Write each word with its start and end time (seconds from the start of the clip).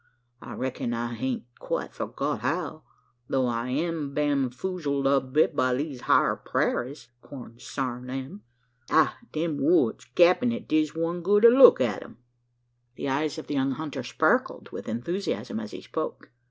I 0.41 0.53
reck'n 0.55 0.95
I 0.95 1.15
ain't 1.15 1.43
quite 1.59 1.93
forgot 1.93 2.39
how: 2.39 2.81
though 3.27 3.45
I 3.45 3.69
am 3.69 4.15
bamfoozled 4.15 5.05
a 5.05 5.21
bit 5.21 5.55
by 5.55 5.75
these 5.75 6.01
hyar 6.01 6.37
parairies 6.37 7.09
consarn 7.21 8.07
them! 8.07 8.41
Ah! 8.89 9.19
them 9.31 9.57
woods, 9.59 10.05
capt'n! 10.15 10.51
it 10.51 10.67
diz 10.67 10.95
one 10.95 11.21
good 11.21 11.43
to 11.43 11.49
look 11.49 11.79
at 11.79 12.01
'em!" 12.01 12.17
The 12.95 13.09
eyes 13.09 13.37
of 13.37 13.45
the 13.45 13.53
young 13.53 13.73
hunter 13.73 14.01
sparkled 14.01 14.69
with 14.71 14.89
enthusiasm 14.89 15.59
as 15.59 15.69
he 15.69 15.81
spoke. 15.83 16.31